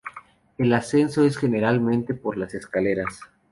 El 0.57 0.73
acceso 0.73 1.23
es 1.25 1.37
generalmente 1.37 2.15
por 2.15 2.41
escaleras. 2.55 3.19